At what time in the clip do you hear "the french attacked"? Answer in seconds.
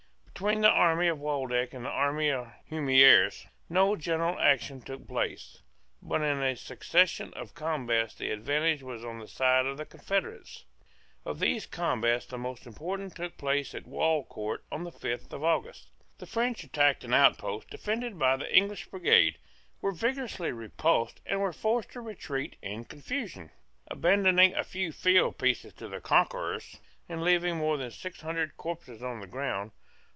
16.17-17.03